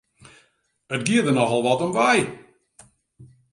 It 0.93 1.05
gie 1.05 1.23
der 1.23 1.35
nochal 1.35 1.63
wat 1.65 1.81
om 1.85 1.93
wei! 1.97 2.19